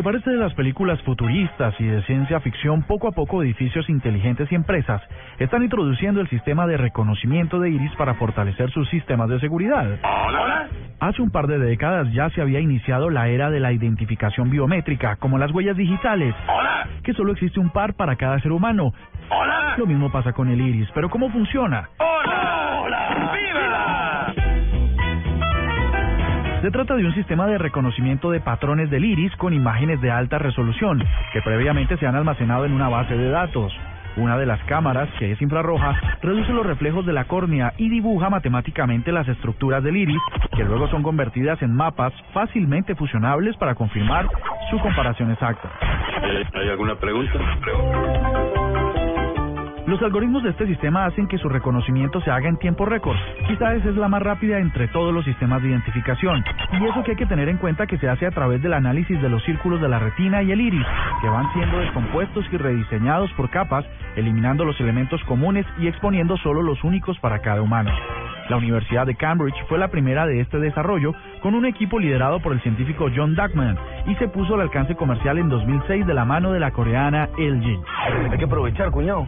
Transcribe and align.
Aunque 0.00 0.12
parece 0.12 0.30
de 0.30 0.38
las 0.38 0.54
películas 0.54 0.98
futuristas 1.02 1.74
y 1.78 1.84
de 1.84 2.02
ciencia 2.04 2.40
ficción, 2.40 2.84
poco 2.84 3.06
a 3.06 3.12
poco 3.12 3.42
edificios 3.42 3.86
inteligentes 3.90 4.50
y 4.50 4.54
empresas 4.54 5.02
están 5.38 5.62
introduciendo 5.62 6.22
el 6.22 6.28
sistema 6.30 6.66
de 6.66 6.78
reconocimiento 6.78 7.60
de 7.60 7.68
iris 7.68 7.94
para 7.96 8.14
fortalecer 8.14 8.70
sus 8.70 8.88
sistemas 8.88 9.28
de 9.28 9.38
seguridad. 9.40 9.98
Hola. 10.02 10.68
Hace 11.00 11.20
un 11.20 11.30
par 11.30 11.48
de 11.48 11.58
décadas 11.58 12.10
ya 12.14 12.30
se 12.30 12.40
había 12.40 12.60
iniciado 12.60 13.10
la 13.10 13.28
era 13.28 13.50
de 13.50 13.60
la 13.60 13.72
identificación 13.74 14.48
biométrica, 14.48 15.16
como 15.16 15.36
las 15.36 15.52
huellas 15.52 15.76
digitales, 15.76 16.34
Hola. 16.48 16.88
que 17.04 17.12
solo 17.12 17.32
existe 17.32 17.60
un 17.60 17.68
par 17.68 17.92
para 17.92 18.16
cada 18.16 18.40
ser 18.40 18.52
humano. 18.52 18.94
Hola. 19.28 19.74
Lo 19.76 19.84
mismo 19.84 20.10
pasa 20.10 20.32
con 20.32 20.48
el 20.48 20.62
iris, 20.62 20.88
pero 20.94 21.10
¿cómo 21.10 21.28
funciona? 21.28 21.90
Hola. 21.98 22.39
Se 26.62 26.70
trata 26.70 26.94
de 26.94 27.06
un 27.06 27.14
sistema 27.14 27.46
de 27.46 27.56
reconocimiento 27.56 28.30
de 28.30 28.40
patrones 28.40 28.90
del 28.90 29.06
iris 29.06 29.34
con 29.36 29.54
imágenes 29.54 29.98
de 30.02 30.10
alta 30.10 30.38
resolución, 30.38 31.02
que 31.32 31.40
previamente 31.40 31.96
se 31.96 32.06
han 32.06 32.16
almacenado 32.16 32.66
en 32.66 32.72
una 32.72 32.90
base 32.90 33.16
de 33.16 33.30
datos. 33.30 33.72
Una 34.16 34.36
de 34.36 34.44
las 34.44 34.62
cámaras, 34.64 35.08
que 35.18 35.32
es 35.32 35.40
infrarroja, 35.40 35.98
reduce 36.20 36.52
los 36.52 36.66
reflejos 36.66 37.06
de 37.06 37.14
la 37.14 37.24
córnea 37.24 37.72
y 37.78 37.88
dibuja 37.88 38.28
matemáticamente 38.28 39.10
las 39.10 39.26
estructuras 39.26 39.82
del 39.82 39.96
iris, 39.96 40.20
que 40.54 40.64
luego 40.64 40.86
son 40.88 41.02
convertidas 41.02 41.62
en 41.62 41.74
mapas 41.74 42.12
fácilmente 42.34 42.94
fusionables 42.94 43.56
para 43.56 43.74
confirmar 43.74 44.28
su 44.70 44.78
comparación 44.80 45.30
exacta. 45.30 45.70
Eh, 46.22 46.44
¿Hay 46.52 46.68
alguna 46.68 46.96
pregunta? 46.96 47.38
Los 49.90 50.00
algoritmos 50.02 50.44
de 50.44 50.50
este 50.50 50.68
sistema 50.68 51.04
hacen 51.04 51.26
que 51.26 51.36
su 51.36 51.48
reconocimiento 51.48 52.20
se 52.20 52.30
haga 52.30 52.48
en 52.48 52.58
tiempo 52.58 52.86
récord. 52.86 53.16
Quizás 53.48 53.84
es 53.84 53.96
la 53.96 54.06
más 54.06 54.22
rápida 54.22 54.60
entre 54.60 54.86
todos 54.86 55.12
los 55.12 55.24
sistemas 55.24 55.60
de 55.62 55.70
identificación. 55.70 56.44
Y 56.80 56.84
eso 56.84 57.02
que 57.02 57.10
hay 57.10 57.16
que 57.16 57.26
tener 57.26 57.48
en 57.48 57.56
cuenta 57.56 57.88
que 57.88 57.98
se 57.98 58.08
hace 58.08 58.24
a 58.24 58.30
través 58.30 58.62
del 58.62 58.74
análisis 58.74 59.20
de 59.20 59.28
los 59.28 59.42
círculos 59.42 59.80
de 59.80 59.88
la 59.88 59.98
retina 59.98 60.44
y 60.44 60.52
el 60.52 60.60
iris, 60.60 60.86
que 61.20 61.28
van 61.28 61.52
siendo 61.54 61.80
descompuestos 61.80 62.44
y 62.52 62.56
rediseñados 62.56 63.32
por 63.32 63.50
capas, 63.50 63.84
eliminando 64.14 64.64
los 64.64 64.78
elementos 64.80 65.20
comunes 65.24 65.66
y 65.80 65.88
exponiendo 65.88 66.36
solo 66.36 66.62
los 66.62 66.84
únicos 66.84 67.18
para 67.18 67.40
cada 67.40 67.60
humano. 67.60 67.90
La 68.50 68.56
Universidad 68.56 69.06
de 69.06 69.14
Cambridge 69.14 69.54
fue 69.68 69.78
la 69.78 69.88
primera 69.88 70.26
de 70.26 70.40
este 70.40 70.58
desarrollo 70.58 71.14
con 71.40 71.54
un 71.54 71.66
equipo 71.66 72.00
liderado 72.00 72.40
por 72.40 72.52
el 72.52 72.60
científico 72.62 73.08
John 73.14 73.36
Duckman 73.36 73.78
y 74.06 74.14
se 74.16 74.26
puso 74.26 74.54
al 74.54 74.62
alcance 74.62 74.96
comercial 74.96 75.38
en 75.38 75.48
2006 75.48 76.04
de 76.04 76.14
la 76.14 76.24
mano 76.24 76.50
de 76.50 76.58
la 76.58 76.72
coreana 76.72 77.28
LG. 77.38 77.80
Hay 78.32 78.38
que 78.38 78.44
aprovechar, 78.44 78.90
cuñado. 78.90 79.26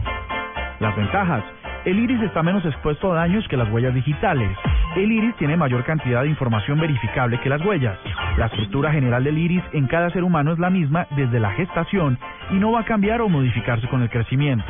Las 0.79 0.95
ventajas. 0.95 1.43
El 1.85 1.99
iris 1.99 2.21
está 2.21 2.41
menos 2.41 2.65
expuesto 2.65 3.11
a 3.11 3.15
daños 3.15 3.47
que 3.47 3.57
las 3.57 3.69
huellas 3.69 3.93
digitales. 3.93 4.57
El 4.95 5.11
iris 5.11 5.35
tiene 5.35 5.57
mayor 5.57 5.83
cantidad 5.83 6.21
de 6.23 6.29
información 6.29 6.79
verificable 6.79 7.39
que 7.41 7.49
las 7.49 7.63
huellas. 7.63 7.97
La 8.37 8.45
estructura 8.47 8.91
general 8.91 9.23
del 9.23 9.37
iris 9.37 9.63
en 9.73 9.87
cada 9.87 10.09
ser 10.11 10.23
humano 10.23 10.53
es 10.53 10.59
la 10.59 10.69
misma 10.69 11.07
desde 11.11 11.39
la 11.39 11.51
gestación 11.51 12.17
y 12.51 12.55
no 12.55 12.71
va 12.71 12.81
a 12.81 12.85
cambiar 12.85 13.21
o 13.21 13.29
modificarse 13.29 13.87
con 13.87 14.01
el 14.01 14.09
crecimiento. 14.09 14.65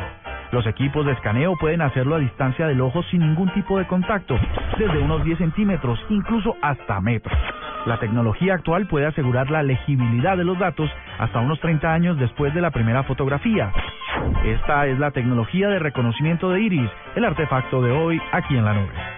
Los 0.51 0.67
equipos 0.67 1.05
de 1.05 1.13
escaneo 1.13 1.55
pueden 1.57 1.81
hacerlo 1.81 2.15
a 2.15 2.19
distancia 2.19 2.67
del 2.67 2.81
ojo 2.81 3.01
sin 3.09 3.21
ningún 3.21 3.51
tipo 3.53 3.79
de 3.79 3.87
contacto, 3.87 4.39
desde 4.77 4.99
unos 4.99 5.23
10 5.23 5.39
centímetros, 5.39 5.99
incluso 6.09 6.55
hasta 6.61 7.01
metros. 7.01 7.37
La 7.85 7.99
tecnología 7.99 8.53
actual 8.53 8.87
puede 8.87 9.07
asegurar 9.07 9.49
la 9.49 9.63
legibilidad 9.63 10.37
de 10.37 10.45
los 10.45 10.57
datos 10.59 10.89
hasta 11.19 11.39
unos 11.39 11.59
30 11.59 11.91
años 11.91 12.19
después 12.19 12.53
de 12.53 12.61
la 12.61 12.71
primera 12.71 13.03
fotografía. 13.03 13.71
Esta 14.45 14.87
es 14.87 14.99
la 14.99 15.11
tecnología 15.11 15.69
de 15.69 15.79
reconocimiento 15.79 16.49
de 16.49 16.61
iris, 16.61 16.89
el 17.15 17.25
artefacto 17.25 17.81
de 17.81 17.91
hoy 17.91 18.21
aquí 18.31 18.55
en 18.55 18.65
la 18.65 18.73
nube. 18.73 19.12